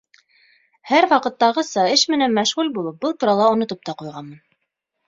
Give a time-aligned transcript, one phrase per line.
[0.91, 4.47] Һәр ваҡыттағыса, эш менән мәшғүл булып, был турала онотоп та ҡуйғанмын.